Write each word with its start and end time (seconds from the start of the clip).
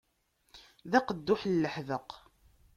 D 0.91 0.93
aqedduḥ 0.99 1.41
n 1.45 1.53
leḥbeq. 1.63 2.09